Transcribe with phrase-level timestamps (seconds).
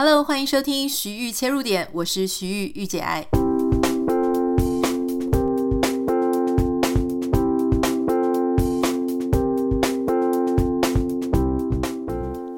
[0.00, 3.26] Hello，欢迎收听徐玉切入点，我是徐玉御姐爱。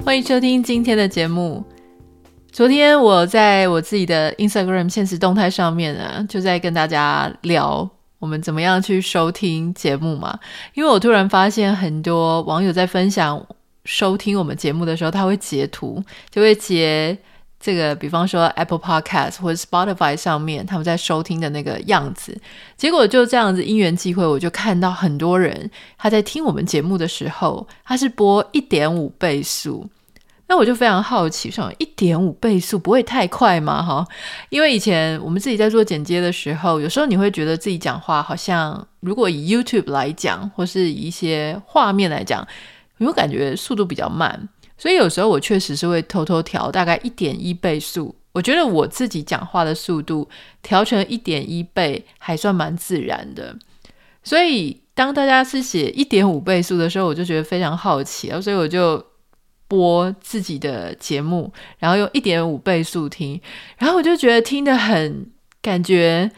[0.05, 1.65] 欢迎收听今天的节目。
[2.53, 7.89] 昨天我在我自己的 Instagram 现实动态上面呢，就在跟大家聊
[8.19, 10.39] 我们怎么样去收听节目嘛。
[10.75, 13.43] 因为我突然发现很多网友在分享
[13.87, 17.17] 收听我们节目的时候，他会截图，就会截。
[17.63, 22.35] 这个，比方说 Apple Podcast 或者 Spotify 上面，他们在收听的那个样子，
[22.75, 29.87] 结果就这样子因缘际会，我就看到很多人他在听我们节目的时候，他是播一点五倍速，
[30.47, 33.83] 那我就非常好奇，说一点五倍速不会太快吗？
[33.83, 34.07] 哈，
[34.49, 42.41] 因为以前我们自己在做剪接的时候，有时候你会觉得自己讲话好像，如果以 YouTube 来讲，或是一些画面来讲，
[42.97, 44.49] 有没有感觉速度比较慢？
[44.81, 50.27] 所以有时候我确实是会偷偷调大概一点一倍速，我觉得我自己讲话的速度
[50.63, 53.55] 调成一点一倍还算蛮自然的。
[54.25, 59.05] 所以当大家是写一点五倍速的时候，我就觉得非常好奇啊，所以我就
[59.69, 63.39] 播自己的节目，然后用一点五倍速听，
[63.77, 65.27] 然后我就觉得听得很
[65.61, 66.31] 感觉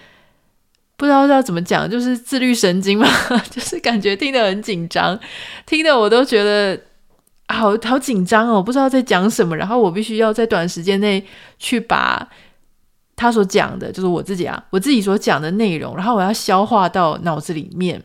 [0.96, 3.08] 不知道要怎么讲，就是自律神经嘛，
[3.48, 5.16] 就是感觉听得很紧张，
[5.64, 6.80] 听得我都觉得。
[7.52, 11.24] 好好紧张哦，不知道在讲什么，然后我必须要在短时间内
[11.58, 12.28] 去把
[13.14, 18.02] 他所讲的，就是我自己啊，我自己所讲的内容，然后我要消化到脑子里面。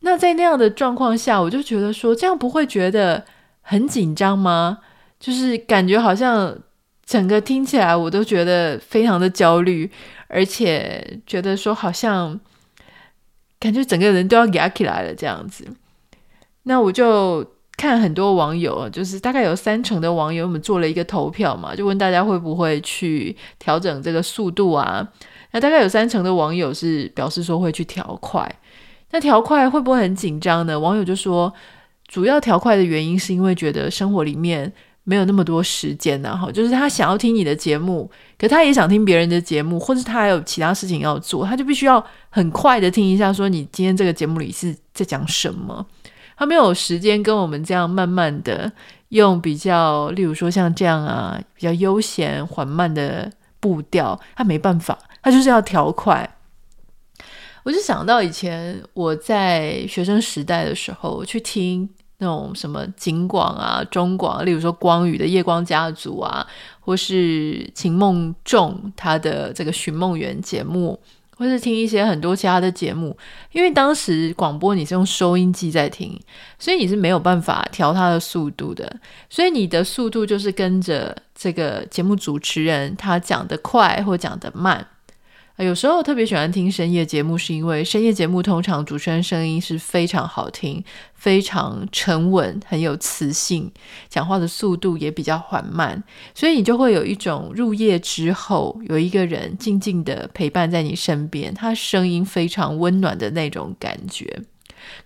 [0.00, 3.24] 那在那样的状况下，我就觉得说，这样不会觉得
[3.62, 4.78] 很紧张吗？
[5.18, 6.56] 就是感觉好像
[7.04, 9.90] 整个听起来我都觉得非常的焦虑，
[10.28, 12.38] 而且觉得说好像
[13.58, 15.66] 感觉整个人都要压起来了这样子。
[16.62, 17.57] 那我就。
[17.78, 25.08] 看很多网友，就是大概有三成的网友，我们做了一个投票嘛，就问大家会不会去调整这个速度啊？
[25.52, 28.52] 那大概有三成的网友是表示说会去调快。
[29.12, 30.78] 那调快会不会很紧张呢？
[30.78, 31.50] 网友就说，
[32.08, 34.70] 主要调快的原因是因为觉得生活里面
[35.04, 45.86] 没有那么多时间呐，哈，就是他想要听你的节目，可他也想听别人的节目，或者他还有其他事情要做，他就必须要很快的听一下，说你今天这个节目里是在讲什么。
[46.38, 48.70] 他没有时间跟我们这样慢慢的
[49.08, 53.28] 用比较，例如说像这样啊，比较悠闲缓慢的
[53.58, 56.36] 步调，他没办法，他就是要调快。
[57.64, 61.88] 我就想到以前我在学生时代的时候，去听
[62.18, 66.46] 那种什么景广啊、中广，例如说光宇的《夜光家族》啊，
[66.78, 70.98] 或是秦梦仲他的这个寻梦园节目。
[71.38, 73.16] 或是听一些很多其他的节目，
[73.52, 76.20] 因为当时广播你是用收音机在听，
[76.58, 79.00] 所以你是没有办法调它的速度的，
[79.30, 84.84] 所以你的速度就是跟着这个节目主持人他讲得快或讲得慢。
[85.64, 90.82] 有时候特别喜欢听深夜节目，是因为深夜节目通常主持人声音是非常好听、
[91.14, 93.68] 非常沉稳、很有磁性，
[94.08, 96.00] 讲话的速度也比较缓慢，
[96.32, 104.42] 所以你就会有一种入夜之后有一个人静静的陪伴在你身边，他声音非常温暖的那种感觉。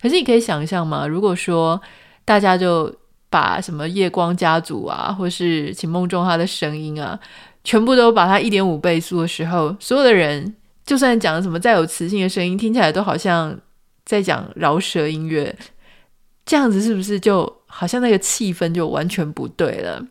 [0.02, 1.06] 可是你可以想象吗？
[1.06, 1.80] 如果说
[2.26, 2.94] 大家就
[3.30, 7.18] 把什么夜光家族啊，或是秦梦中他的声音啊，
[7.64, 13.56] 全部都把它一点五倍速的时候，所有的人就算讲什么再有磁性的声音，听起来都好像
[14.04, 15.56] 在讲饶舌音乐，
[16.44, 20.04] 这样子是不是就好像那个气氛就完全不对了？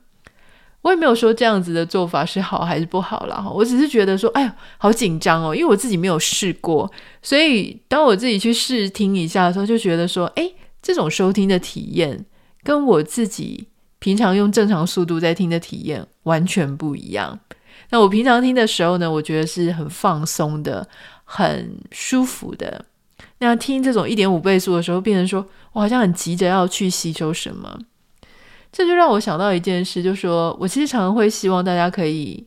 [0.82, 6.90] 我也没有说这样子的做法是好还是不好啦，我只是觉得说，哎呦，好紧张哦，因为我自己没有试过，
[7.22, 10.52] 所以当我自己去试听一下的时候，就觉得说，哎，
[10.82, 12.26] 这种收听的体验
[12.64, 13.68] 跟我自己。
[14.02, 17.40] 平常用正常速度在听的体验完全不一样。
[17.92, 20.88] 那我平常听的时候呢，我觉得是很放松的，
[21.24, 22.84] 很舒服的。
[23.38, 27.78] 那听这种一点五倍速的时候，变成说我好像很急着要去吸收什么，
[28.72, 32.44] 这就让我想到一件事，就是说我其实常常会希望大家可以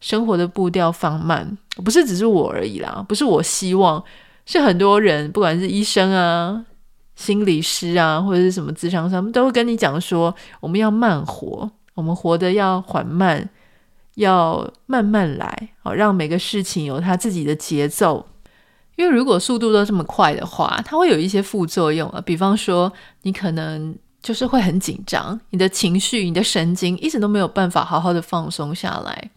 [0.00, 4.02] 生活的步调放慢，不是只是我而已啦，不是我希望，
[4.44, 6.64] 是很多人，不管是医生啊。
[7.16, 13.48] 心理师啊，或者是什么智商，他们都会跟你讲说，我们要慢活，我们活得要缓慢，
[14.14, 18.24] 要慢慢来，好让每个事情有它自己的节奏。
[18.96, 22.20] 因为如果速度都这么快的话，它会有一些副作用啊。
[22.20, 22.90] 比方说，
[23.22, 29.30] 你可能就是会很紧张，你的情绪、你的神经一直都没有办法好好的放松下来。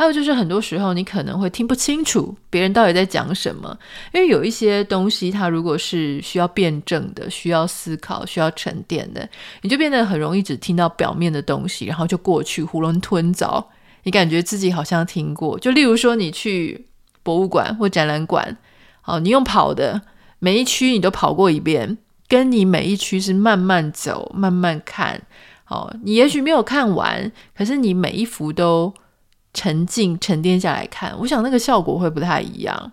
[0.00, 3.78] 还有就是很多时候你可能会听不清楚别人到底在讲什么，
[4.14, 9.28] 因为有一些东西它如果是需要辩证的、需要思考、需要沉淀的，
[9.60, 13.68] 你就变得很容易只听到表面的东西，然后就过去囫囵吞枣。
[14.04, 16.86] 你感觉自己好像听过，就例如说你去
[17.22, 18.56] 博物馆或展览馆，
[19.02, 20.00] 好，你用跑的
[20.38, 25.20] 每一区你都跑过一遍，跟你每一区是慢慢走、慢慢看，
[25.64, 28.94] 好，你也许没有看完，可是你每一幅都
[29.54, 32.92] 沉静、沉淀下来看，我想那个效果会不太一样。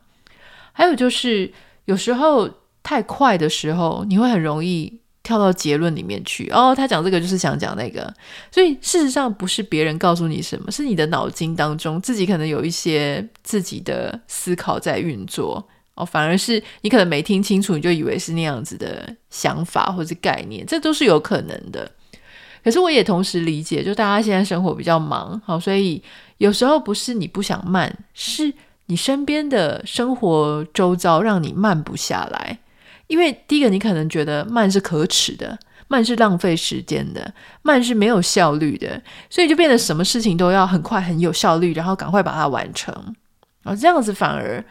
[0.72, 1.52] 还有就是
[1.86, 2.50] 有时候
[2.84, 5.00] 太快的时候，你会很容易。
[5.24, 8.14] 跳到结论里面去哦，他讲这个就是想讲那个，
[8.50, 21.92] 所以事实上不是别人告诉你什么，是你的脑筋当中自己可能有一些自己的思考在运作哦，反而是你可能没听清楚，你就以为是那样子的想法或者概念，这都是有可能的。
[22.68, 26.04] 可是我也同时理解，就大家现在生活比较忙，好，所以
[26.40, 28.54] 有时候不是你不想慢，是
[28.88, 32.60] 你身边的生活周遭让你慢不下来。
[33.08, 42.94] 因为第一个，你可能觉得慢是可耻的，慢是浪费时间的，慢是没有效率的，所以就变得什么事情都要很快、很有效率，然后赶快把它完成。
[43.64, 44.62] 然后，这样子反而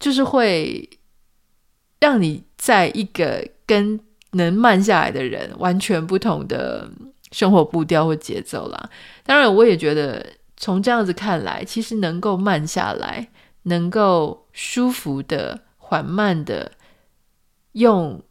[0.00, 0.90] 就是会
[2.00, 4.00] 让你在一个跟
[4.34, 6.88] 能慢下来的人完全不同的
[7.32, 8.90] 生活步调或节奏啦。
[9.24, 10.24] 当然，我也觉得
[10.56, 13.28] 从这样子看来，其实能够慢下来，
[13.62, 16.72] 能够舒服的、缓慢的。
[17.74, 18.22] 用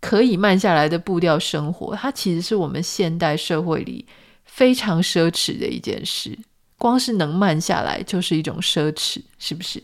[0.00, 4.06] 可以慢下来的步调生活，它其实是我们现代社会里
[4.44, 6.38] 非常奢侈的一件事。
[6.78, 9.82] 光是能慢下来就是一种奢侈，是不是？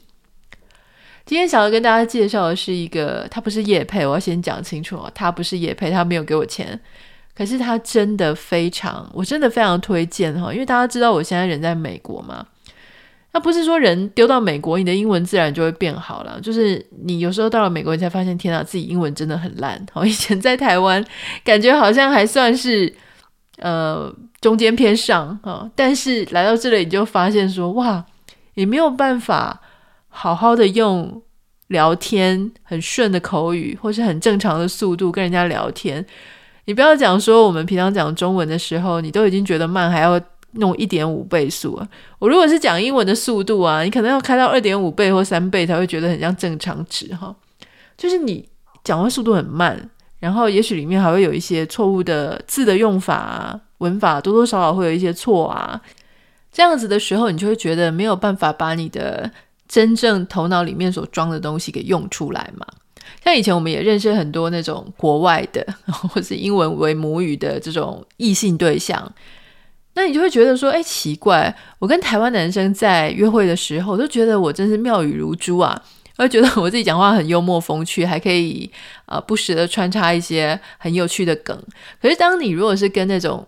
[1.30, 6.76] 今天想要跟大家介绍的是一个，他不是业配，我要先讲清楚哦，他不是业配，他没有给我钱，
[7.36, 12.44] 可是他真的非常，我真的非常推荐哈，因为大家知道我现在人在美国嘛。
[13.30, 16.40] 那不是说人丢到美国，你的英文自然就会变好了。
[16.40, 19.80] 就是你有时候到了美国，你才发现，天啊，自己英文真的很烂。
[19.92, 21.04] 好， 以前在台湾，
[21.44, 22.92] 感觉好像还算是
[23.58, 28.04] 呃中间偏上啊，但是来到这里，你就发现说，哇，
[28.54, 29.60] 也没有办法
[30.10, 31.22] 好好的用
[31.68, 36.04] 聊天很顺的口语，或是很正常的速度跟人家聊天。
[36.66, 40.20] 你不要讲说我们平常讲中文的时候，你都已经觉得慢，还要。
[40.54, 41.88] 弄一点五倍速啊！
[42.18, 47.32] 我如果是讲英文的速度啊，你可能要开到二点五倍或三倍才会觉得很像正常值哈。
[47.96, 48.48] 就是你
[48.82, 55.80] 讲话速度很慢，然后也许里面还会有一些错误的字的用法啊，文法多多少少会有一些错啊。
[56.50, 59.30] 这样子的时候，你就会觉得没有办法把你的
[59.70, 62.66] 真正头脑里面所装的东西给用出来嘛。
[63.22, 69.12] 像以前我们也认识很多那种国外的， 或是英文为母语的这种异性对象。
[69.94, 75.80] 那你就会觉得说，哎，奇怪，我跟台湾男生在约会的时候，都觉得我真是妙语如珠啊，
[76.16, 78.70] 会觉得我自己讲话很幽默风趣，还可以
[79.06, 81.56] 呃不时的穿插一些很有趣的梗。
[82.00, 83.46] 可是当你如果是跟那种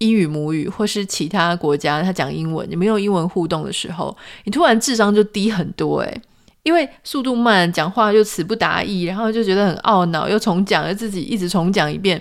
[0.00, 4.14] 英语母语或是其他国家他讲英文，你没有英文互动的时候，
[4.44, 6.22] 你突然智商就低很多诶，
[6.62, 12.20] 因为速度慢，讲话又词不达意，然后就觉得很懊恼，又重讲，又自己一直重讲一遍，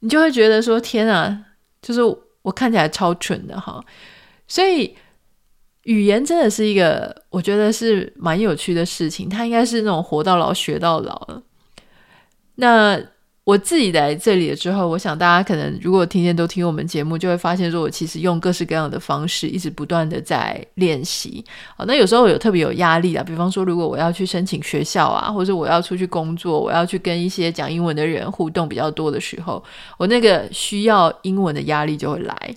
[0.00, 1.44] 你就会觉得说，天啊，
[1.80, 2.00] 就是。
[2.42, 3.84] 我看起来超蠢的哈，
[4.46, 4.96] 所以
[5.82, 11.42] 语言真的是一个我觉得是蛮有趣的事情，它应该是那种活到老学到老了。
[12.54, 12.98] 那
[13.48, 21.42] 我自己来这里了之后，我想大家可能如果天天都听我们节目，就会发现说我其实用各式各样的方式，一直不断的在练习。
[21.74, 29.64] 好，那有时候有特别有压力啊，比方说如果我要去申请学校啊，或者我要出去工作，我要去跟一些讲英文的人互动比较多的时候，
[29.96, 32.54] 我那个需要英文的压力就会来。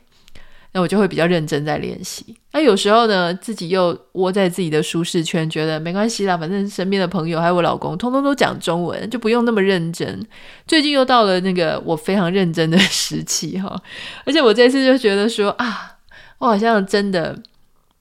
[0.73, 2.35] 那我就会比较认真在练习。
[2.53, 10.25] 那有时候呢，自己又窝在自己的舒适圈，觉得没关系啦，反正身边的朋友还有我老公，通通都讲中文，就不用那么认真。
[10.67, 13.81] 最近又到了那个我非常认真的 时期哈，
[14.25, 15.97] 而且我这次就觉得说啊，
[16.39, 17.37] 我好像真的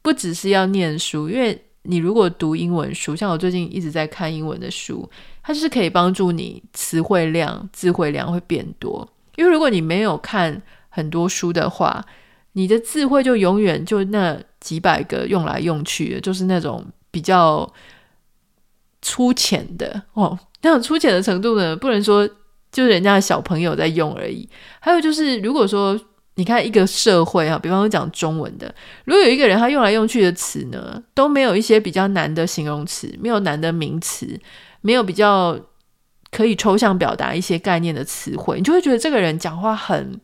[0.02, 5.08] 不只是要念书，因为你如果读英文书，像我最近一直在看英文的书，
[5.42, 9.08] 它就是可以帮助你词汇量、字汇量会变多。
[9.36, 12.04] 因为如果你没有看很多书的话，
[12.52, 17.72] 你的智慧就永远就那几百个用来用去的，就是那种比较
[19.00, 20.36] 粗浅的哦。
[20.62, 22.28] 那种粗浅的程度呢，不能说
[22.72, 24.48] 就是人家的小朋友在用而已。
[24.80, 25.98] 还有就是，如果说
[26.34, 34.38] 你看一个社会啊，比方说讲中文的，如果有一个人他用来用去的词呢，都没有一些比较难的形容词，没有难的名词，
[34.80, 35.58] 没有比较
[36.32, 40.20] 可以抽象表达一些概念的词汇，你就会觉得这个人讲话很。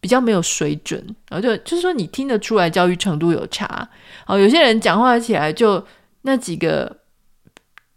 [0.00, 3.88] 比较没有水准，然后就就是说你听得出来教育程度有差。
[4.26, 5.84] 哦，有些人讲话起来就
[6.22, 6.98] 那几个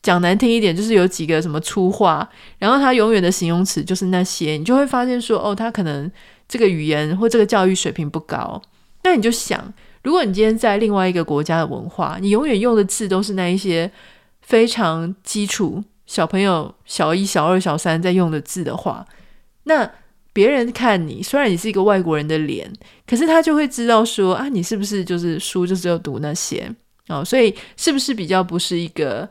[0.02, 2.28] 讲难听一点，就是有几个什么粗话，
[2.58, 6.12] 然后他永远的形容词就是那些，你就会发现说，哦，他可能
[6.48, 8.60] 这个语言或这个教育水平不高。
[9.04, 9.72] 那你就想，
[10.04, 13.92] 如果你今天在另外一个国家的文化，你永远用的字都是那一些
[14.42, 19.06] 非常基础，小朋友小一、小二、小三在用的字的话，
[19.66, 19.88] 那。
[20.34, 22.72] 别人看你，虽然你是一个外国人的脸，
[23.06, 26.74] 可是他就会知道说啊，你是不是就是书就只有读那些
[27.08, 29.28] 哦，所以是不是比较不是一个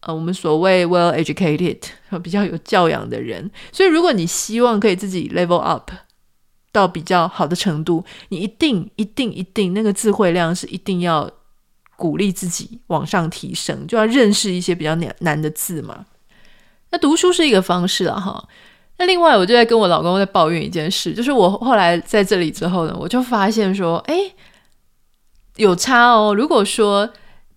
[0.00, 1.78] 呃我们所谓 well educated
[2.22, 3.50] 比较有教养的人？
[3.72, 5.90] 所以如果你希望可以自己 level up
[6.72, 11.30] 到比较好的程度，你一定一定一定那个智慧量是一定要
[11.96, 16.06] 鼓励自己往上提升，就要认识一些比较难难的字嘛。
[16.90, 18.48] 那读书是一个方式啊，哈。
[18.98, 24.16] 那另外，我就在跟我老公在抱怨一件事，就是我后来在这里之后呢，我就发现说，哎，
[25.56, 26.34] 有差哦。
[26.34, 27.08] 如果说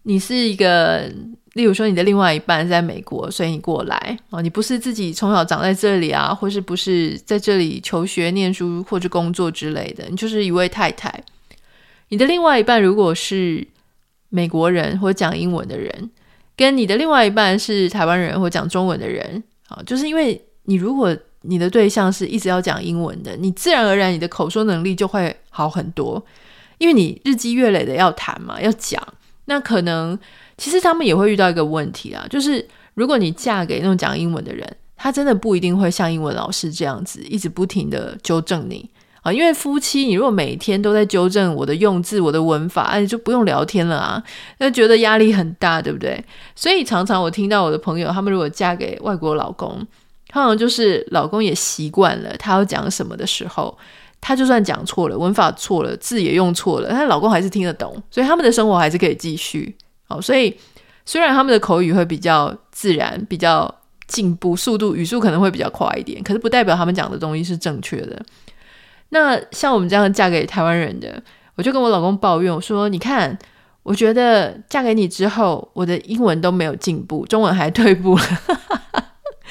[0.04, 1.12] 你是一个，
[1.54, 11.24] 例如说你的另外一半在美国，所以你过来哦，你不是自己从小长在这里啊，或是不是在这里求学、念书或者工作之类的，你就是一位太太。
[12.10, 13.68] 你的另外一半如果是
[14.30, 16.12] 美国人或讲英文的人，
[16.56, 26.24] 跟你的另外一半是台湾人或讲中文的人啊，就是因为你如果你的对象是一直要讲英文的，你自然而然你的口说能力就会好很多，
[26.78, 29.02] 因为你日积月累的要谈嘛，要讲。
[29.46, 30.18] 那可能
[30.58, 38.88] 其实他们也会遇到一个问题啊，就是如果你嫁给那种讲英文的人，他真的不一定会像英文老师这样子一直不停的纠正你
[39.24, 39.34] 啊。
[39.34, 44.24] 因为夫妻，你如果每天都在纠正我的用字、我的文法，哎，就不用聊天了啊，
[44.60, 46.24] 那觉得压力很大，对不对？
[46.56, 49.86] 所以常常我听到我的朋友，他们如果嫁给外国老公。
[50.32, 53.78] 通常就是老公也习惯了，他要讲什么的时候，
[54.22, 59.76] 他就算讲错了，文法错了，字也用错了，但老公还是听得懂，所以他们的生活还是可以继续。
[60.08, 60.58] 好，所以
[61.06, 63.74] 虽然他们的口语会比较自然，比较
[64.08, 68.22] 进步，速度语速可能会比较快一点，可是不代表他们讲的东西是正确的。
[69.10, 71.22] 那像我们这样嫁给台湾人的，
[71.56, 73.38] 我就跟我老公抱怨，我说：“你看，
[73.84, 78.24] 我觉得嫁给你之后，我的英文都没有进步，中文还退步了。”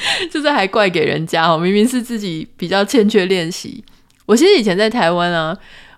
[0.31, 3.83] 就是还怪给人家哦，明明是自己比较欠缺练习。
[4.27, 5.57] 我其实以前在台湾啊，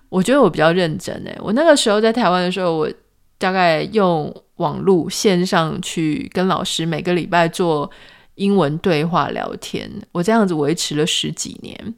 [0.09, 1.37] 我觉得我比较认真诶。
[1.39, 2.91] 我那个时候在台湾的时候，我
[3.37, 7.89] 大概用网络线上去跟老师每个礼拜做
[8.35, 11.93] 英文对话聊天，我这样子维持了十几年。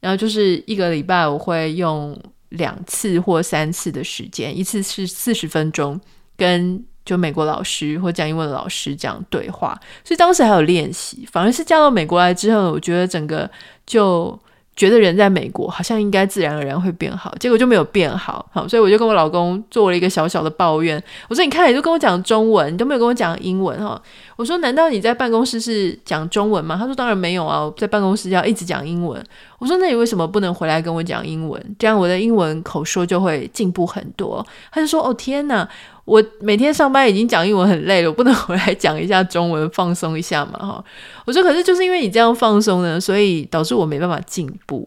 [0.00, 2.18] 然后就是一个礼拜我会用
[2.50, 6.00] 两次或三次的时间，一次是四十分钟
[6.36, 6.84] 跟。
[7.04, 11.28] 就美国老师或讲英文的老师这样对话，所以当时还有练习。
[11.30, 13.50] 反而是嫁到美国来之后，我觉得整个
[13.86, 14.38] 就。
[14.76, 21.00] 觉得人在美国好像应该自然而然会变好，结果就没有变好，好，所以我就跟我老公做了一个小小的抱怨。
[21.28, 24.02] 我说：“你看，你都跟我讲中文，你都没有跟我讲英文哈。”
[24.34, 29.24] 我说：“难道你在办公室是讲中文吗？”他说：“当然没有啊，在办公室要一直讲英文。”
[29.60, 31.76] 我说：“那你为什么不能回来跟我讲英文？
[31.78, 35.68] 这样我的英文口说就会进步很多。”他就说：“哦，天哪！”
[36.04, 40.58] 我每天上班已经讲英文很累了，我不能回来讲一下中文放松一下嘛？
[40.58, 40.84] 哈，
[41.24, 44.86] 我说可是就是因为你这样放松呢，所以导致我没办法进步。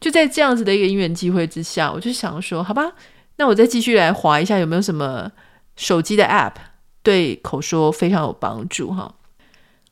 [0.00, 2.92] 就在这样子的一个因缘机会之下，我就想说，好吧，
[3.36, 5.30] 那我再继续来划一下，有没有什么
[5.76, 6.54] 手机的 App
[7.02, 8.90] 对口说非常有帮助？
[8.92, 9.14] 哈，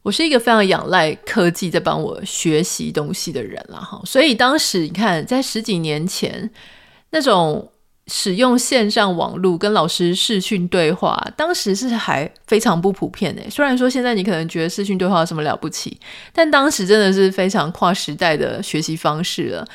[0.02, 6.50] 我是一个非常仰赖科技在帮我学习东西的人了，哈，所以当时你看，在十几年前
[7.10, 7.70] 那种。
[8.06, 13.48] 使用线上网络跟老师视讯对话，当时是还非常不普遍诶。
[13.48, 15.98] 虽然说现在你可能觉得视讯对话有什么了不起，
[16.32, 19.66] 但当时真的是非常跨时代的学习方式了。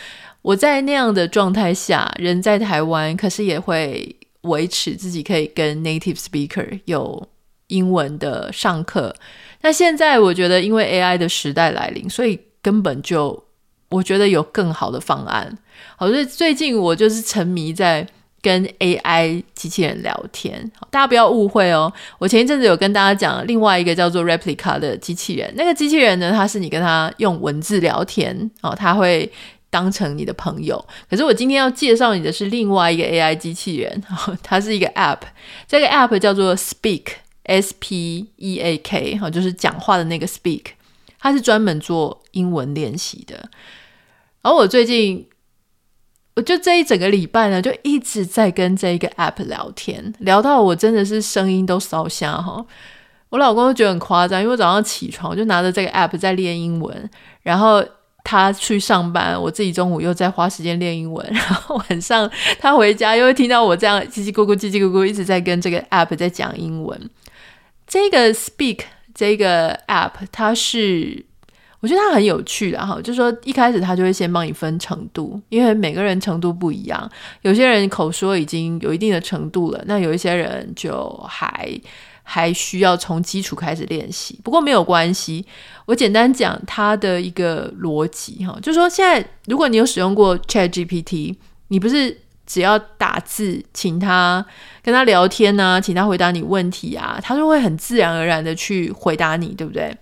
[0.44, 7.28] 我在那样的状态下，人在台湾，可是也会维持自己可以跟 native speaker 有
[7.68, 9.16] 英文的上课。
[9.62, 13.44] 那现在我觉得，因为 AI 的时代来临，所以根本就
[13.90, 15.58] 我觉得有更好的方案。
[15.98, 18.08] 好，所以最近我就是沉迷在。
[18.42, 21.92] 跟 AI 机器人聊天，大家不要误会哦。
[22.18, 29.30] 我前一阵子有跟大家讲另外一个叫做 Replica 的机器人，那个机器人呢，它是你跟他用文字聊天哦，他会
[29.70, 30.84] 当成你的朋友。
[31.10, 34.02] 可是我今天要介绍你的是另外一个 AI 机器人，
[34.42, 35.20] 它是一个 App，
[35.68, 40.64] 这个 App 叫做 Speak，S P E A K，哈，就是讲话的那个 Speak，
[41.20, 43.50] 它是专门做英文练习的。
[44.42, 45.28] 而我最近。
[46.36, 52.66] 我就这一整个礼拜呢，就一直在跟这一个 app 聊天，聊到我真的是声音都烧瞎哈。
[53.30, 57.10] 我老公都觉得很夸张，因为我早上起床就拿着这个 app 在练英文，
[57.44, 57.84] 然后
[58.24, 67.10] 他去上班，我自己中午又在花时间练英文， 然后晚上他回家又会听到我这样叽叽咕咕、叽叽咕咕一直在跟这个 app 在讲英文。
[67.86, 68.82] 这个 Speak
[69.14, 71.26] 这个 app 它是，
[71.80, 77.10] 我觉得它很有趣的哈，就是说一开始他就会先帮你分程度，因为每个人程度不一样，
[77.42, 81.80] 有些人口说已经有一定的程度了，那有一些人就还。
[82.32, 85.44] 还需要从基础开始练习，不过没有关系。
[85.88, 91.36] 我简单讲它的一个逻辑哈，就是说现在如果你有使用过 ChatGPT，
[91.70, 94.46] 你不是只要打字，请他
[94.84, 99.98] 跟他聊天啊，请他回答你问题啊，他就会很自然而然的去回答你，对不对？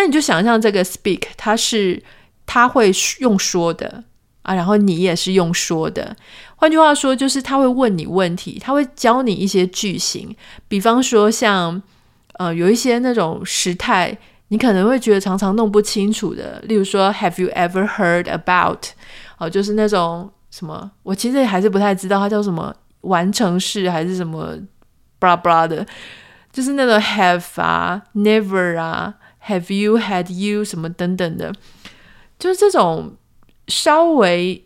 [0.00, 2.02] 那你就想象这个 Speak，它是
[2.46, 2.90] 他会
[3.20, 4.04] 用说的。
[4.42, 6.16] 啊，然后你也是用说的，
[6.56, 10.34] 换句话说，就是他会问你问题，他会教你一些句型，
[10.66, 11.80] 比方说像
[12.38, 14.16] 呃有一些那种时态，
[14.48, 18.78] 你可能会觉得常常弄不清楚的，例如说 Have you ever heard about？
[19.36, 24.56] 哦，就是那种什么，我其实还是不太知道它叫什么完成式还是什么
[25.20, 25.86] blah blah 的，
[26.50, 29.14] 就是那种 have 啊，never 啊
[29.50, 31.52] ，Have you had you 什么等等的，
[32.38, 33.16] 就是这种。
[33.68, 34.64] 稍微，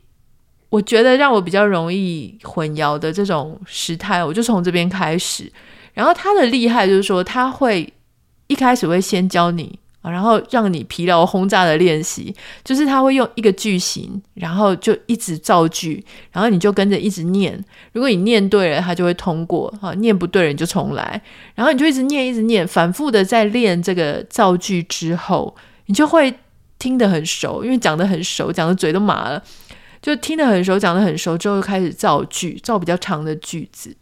[0.71, 5.53] 我觉得让我比较容易混淆的这种时态，我就从这边开始。
[5.93, 7.93] 然后他的厉害就是说，他会
[8.47, 9.79] 一开始会先教你，
[10.11, 17.59] 然后让你疲劳轰炸的练习，就是他会用一个句型，然后就一直造句，然后你就跟着一直念。
[17.93, 21.21] 如果你念对了，他就会通过；哈，念不对了，你就重来。
[21.55, 25.55] 然后你就一直念，一直念，反复的在练这个造句之后，
[25.87, 26.35] 你就会。
[26.77, 29.43] 听得很熟，因为讲得很熟，讲的嘴都麻了，
[30.03, 33.97] 就听得很熟，讲得很熟之后，就开始造句，造比较长的句子。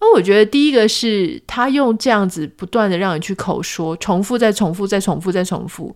[0.00, 5.94] 那我觉得第一个是他用这样子不断的让你去口说，重复再重复再重复再重复。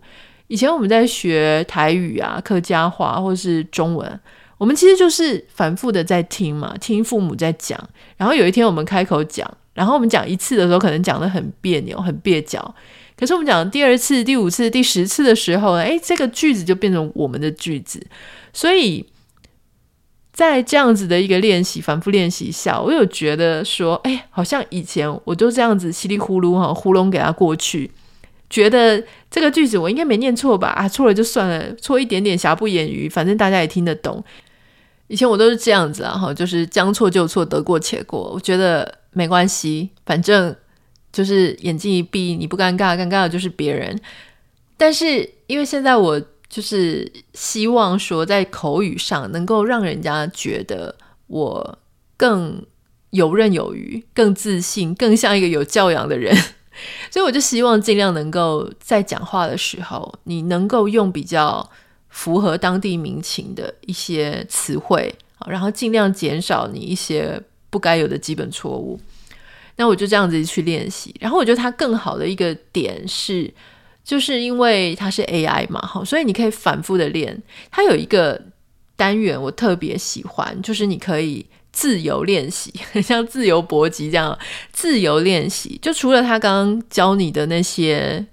[0.49, 4.21] 以前我们在学台语啊、客家话或是中文，
[4.59, 7.79] 我们其实就是反复的在听嘛，听父母在讲。
[8.17, 12.75] 然后有一天我们开口讲，然后我们讲一次的时候，可能讲得很别扭、很蹩脚。
[13.17, 18.05] 可是我们讲第二次、第五次、第十次的时候，哎，这个句子就变成我们的句子。
[18.53, 19.07] 所以
[20.41, 27.91] 在这样子的一个练习、反复练习下，我有觉得说，哎，好像以前我就这样子稀里呼噜哈糊弄给他过去，
[28.49, 30.69] 觉得这个句子我应该没念错吧？
[30.69, 34.25] 啊，错了就算了，错一点点瑕不掩瑜，反正大家也听得懂。
[35.09, 38.31] 以前我都是这样子啊，哈，就是将错就错，得过且过。
[38.33, 40.57] 我觉得没关系，反正。
[41.13, 44.01] 就是眼睛一闭，你不尴尬，尴尬的就是别人。
[44.77, 50.95] 但是因为现在我就是希望说，在口语上能够让人家觉得
[51.29, 51.79] 我
[52.17, 52.61] 更
[53.11, 56.37] 游刃有余、更自信、更像一个有教养的人，
[57.11, 61.71] 所以我就希望尽量能够在讲话的时候，你能够用比较
[62.09, 65.15] 符合当地民情的一些词汇，
[65.47, 69.01] 然后尽量减少你一些不该有的基本错误。
[69.77, 73.51] 那我就这样子去练习，然后我觉得它更好的一个点是，
[74.11, 77.41] 就是因为它是 AI 嘛，好，所以你可以反复的练。
[77.71, 78.43] 它有一个
[78.97, 84.37] 单元我特别喜欢，就是你可以自由练习，很 像自由搏击这样
[84.73, 85.79] 自由练习。
[85.81, 88.27] 就除了他刚刚教你的那些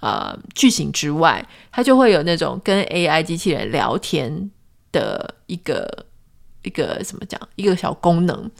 [0.00, 4.50] 呃句型之外，它就会有那种跟 AI 机器人聊天
[4.90, 6.06] 的一个
[6.62, 8.50] 一个怎么讲一个小功能。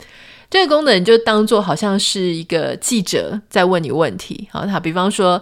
[0.51, 5.41] 这个功能就当做好像是一个记者在问你问题，好，他比方说，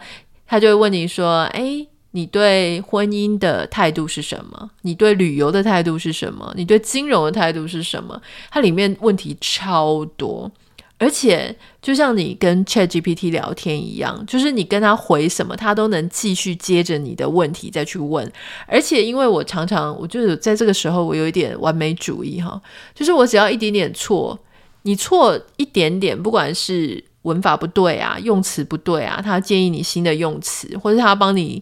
[0.50, 4.72] 他就会问你说：“哎，你对婚姻的态度是什么？
[4.82, 6.52] 你对旅游的态度是什么？
[6.58, 10.52] 你对金融的态度是什么？”它里面问题超多，
[10.98, 18.30] 而且就像你跟 ChatGPT 聊天一样，就是你跟他回什么，他都能继续接着你的问题再去问。
[18.66, 22.60] 而且因为我常常，我就在这个时候，我有一点完美主义哈，
[22.96, 24.40] 就是我只要一点点错。
[24.84, 31.62] 你错一点点，不管是文法不对啊，用词不对啊，他建议你新的用词，或者他帮你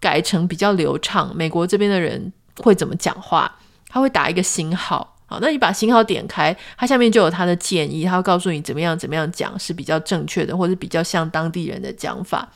[0.00, 1.32] 改成比较流畅。
[1.34, 3.50] 美国这边的人会怎么讲话？
[3.88, 12.48] 他会打一个星号，好，那你把星号点开，它下面就有他的建议，他会告诉你怎么样怎么样讲是比较正确的，或者比较像当地人的讲法。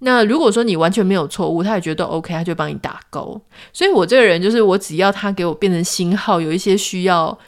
[0.00, 3.40] 那如果说你完全没有错误，他也觉得 OK，他就帮你打勾。
[3.72, 7.38] 所以我这个人就是，我只要他给我变成星号，有一些需要。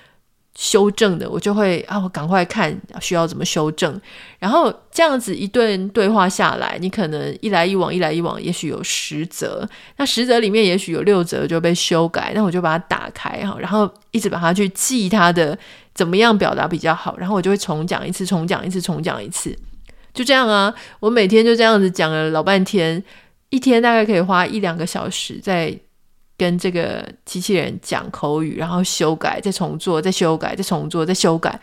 [0.57, 4.01] 修正的，我就会啊，我赶快看需要怎么修正，
[4.39, 15.57] 然后这样子一顿对话下来，你可能一来一往，一来一往，也许有十则，那十则里面也许有六则就被修改，那我就把它打开哈，然后一直把它去记它的
[15.95, 19.55] 怎么样表达比较好，然后我就会重讲一次，重讲一次，重讲一次，
[20.15, 23.05] 就这样啊，我每天就这样子讲了老半天，
[23.51, 25.79] 一天大概可以花一两个小时在
[26.39, 31.61] 跟这个机器人讲口语，然后修改，再重做，再修改，再重做，再修改。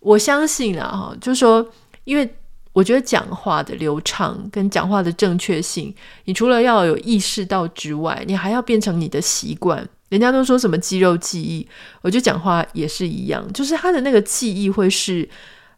[0.00, 1.66] 我相信啊，哈，就是说，
[2.04, 2.28] 因为
[2.72, 9.88] 我觉得讲话的流畅跟讲话的正确性，你除了要有意识到之外，你还要变成你的习惯。
[10.08, 11.66] 人家都说什么肌肉记忆，
[12.02, 15.26] 我觉得讲话也是一样，就是他的那个记忆会是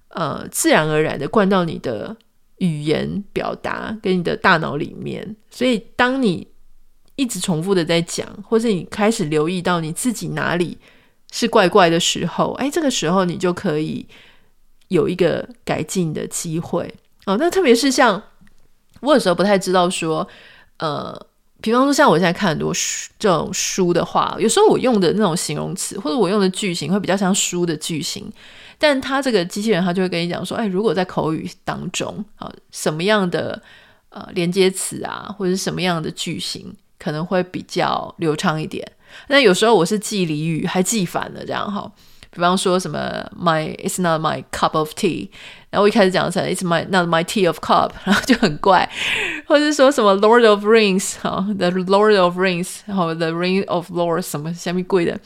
[0.09, 2.17] 呃自然而然的灌到你的
[2.59, 5.37] 语言表达跟你的大脑里面。
[5.51, 6.47] 所以当你
[7.16, 10.77] 一直重复的在讲，或是你开始留意到你自己哪里
[11.33, 14.07] 是怪怪的时候，哎，这个时候你就可以
[14.88, 16.92] 有一个改进的机会
[17.27, 17.37] 哦。
[17.38, 18.22] 那特别是像
[19.00, 20.27] 我有时候不太知道说，
[20.79, 21.27] 呃。
[21.62, 28.31] 比方说，像我现在看很多书这种书的话，有时候我用的那种形容词或者我用的句型会比较像书的句型，
[28.77, 33.62] 但他这个机器人他就会跟你讲说，哎，如果在口语当中啊，什么样的
[34.11, 36.70] 呃连接词啊，或者是什么样的句型
[37.05, 38.90] 可能会比较流畅一点。
[39.29, 41.90] 那有时候我是记俚语还记反了，这样哈。
[42.31, 45.29] 比方说什么 My it's not my cup of tea，
[45.71, 48.90] 然后我一开始讲成 It's my not my tea of cup， 然后就很怪，
[49.47, 55.17] 或者说什么 Lord of Rings 哈，The Lord of Rings，然后 The Ring of Lord 什么下面贵的，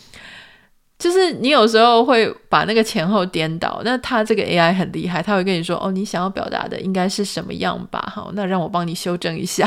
[0.99, 3.81] 就是你有时候会把那个前后颠倒。
[3.87, 8.13] 那他这个 AI 很厉害，他会跟你说哦，你想要表达的应该是什么样吧？
[8.15, 9.67] 好，那让我帮你修正一下。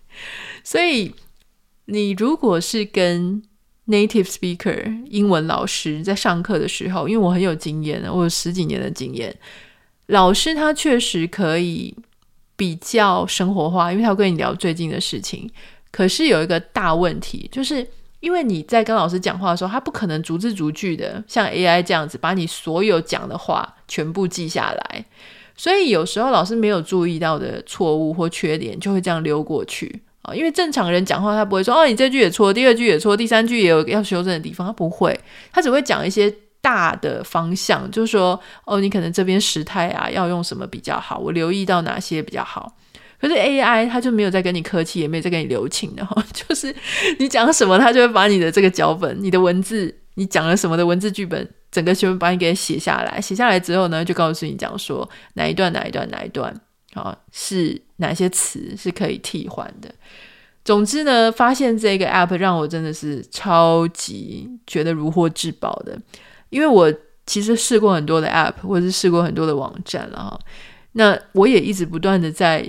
[0.64, 1.14] 所以
[1.90, 3.42] 你如果是跟
[3.88, 9.36] Native speaker 英文老师在上课的时候，因为我很有经验，我有十几年的经验。
[10.06, 11.94] 老师他确实可以
[12.56, 15.50] 比较生活化，因为他要跟你聊最近的事情。
[15.90, 17.84] 可是有一个大问题，就是
[18.20, 25.04] 因为你在跟老师讲话的时候，他不可能逐字逐句的像 AI 这样子把你所有讲的话全部记下来，
[25.56, 30.02] 所以有时候老师没有注意到的错误或缺点，就会这样溜过去。
[30.22, 35.18] 啊，因为正常人讲话，他不会说哦，你这句也错，第二句也错，第三句也有要修正的地方，他不会，
[35.52, 42.76] 他只会讲一些大的方向，就是说哦，你可能这边时态啊要用什么比较好，我留意到哪些比较好。
[43.20, 46.74] 可是 AI 他就没有在跟你客气，也没有在跟你留情的哈， 就是
[47.18, 56.54] 你讲什么，他就会把你的这个脚本、你的文字、你讲了什么的文字剧本，整个全部把你给写下来，写下来之后呢，就告诉你讲说哪一段哪一段哪一段。
[56.94, 59.94] 好，是哪些词是可以替换的？
[60.62, 65.98] 总之呢，发现这个 app 让我真的是超级觉得如获至宝的，
[66.50, 66.92] 因为我
[67.24, 70.38] 其实试过很多的 app，或者是试过很多的网站了哈。
[70.92, 72.66] 那我也一直不断的在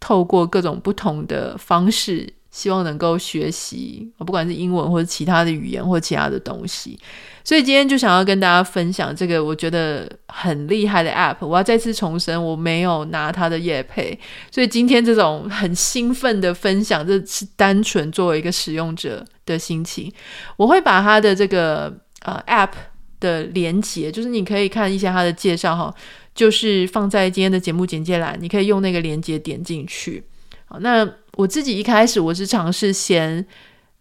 [0.00, 2.30] 透过各种不同的方式。
[2.50, 6.98] 希望能够学习，不管是英文或者其他的语言或其他的东西，
[7.44, 11.46] 所以今天就想要跟大家分享这个我觉得很厉害的 App。
[11.46, 14.18] 我要再次重申，我没有拿它的业配，
[14.50, 20.12] 所以今天这种很兴奋的分享，这是单纯作为一个使用者的心情。
[20.56, 22.72] 我会把它的这个呃 App
[23.20, 25.94] 的连接，就是你可以看一下它的介绍哈，
[26.34, 30.24] 就是放在今天的节目简介栏，你可以用那个连接点进去。
[30.64, 33.44] 好，那我自己一开始我是尝试先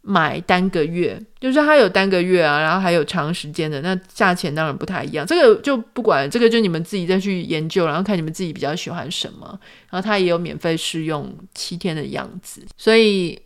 [0.01, 5.25] 买单个月，就是它有单个月啊，然后还有长时间的，那价钱当然不太一样。
[5.25, 9.47] 这个就不管，这个就你们自己再去研究，然后看你们自己比较喜欢什么。
[9.89, 13.39] 然后它也有免费试用七天的样子，所以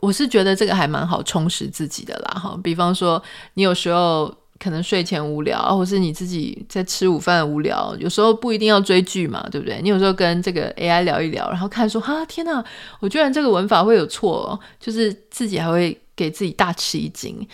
[0.00, 2.40] 我是觉得这个还蛮好充实自己的啦。
[2.40, 3.22] 哈，比方说
[3.54, 4.34] 你有时候。
[4.58, 9.80] 可能睡前无聊，或是你自己在吃午饭无聊，有时候不一定要追剧嘛，对不对？
[9.82, 12.64] 你有时候跟这个 AI 聊一聊，然后看说，哈，天哪，
[13.00, 17.46] 我居然这个文法会有错哦，就是自己还会给自己大吃一惊，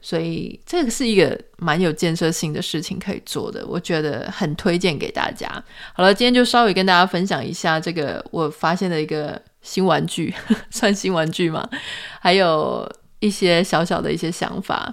[0.00, 5.46] 所以这个是一个蛮有建设性的事情可以做的，我觉得很推荐给大家。
[5.94, 10.34] 好了，今天就稍微跟大家分享一下这个我发现的一个新玩具，
[10.70, 11.68] 算新玩具吗？
[12.20, 12.90] 还有
[13.20, 14.92] 一些小小的一些想法。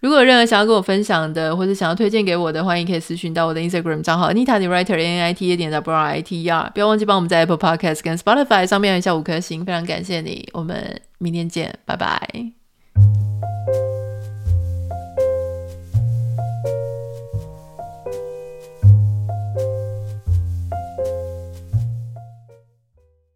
[0.00, 6.22] 如果有任何想要跟我分享的，或者想要推荐给我的，欢迎可以私讯到我的 Instagram 账号 Anita the Writer A N I T A 点 W R I
[6.22, 10.48] T E R，不要忘记帮我们在 Apple Podcast 跟 Spotify 上面按下五颗星，非常感谢你。
[10.52, 12.55] 我们明天见，拜拜。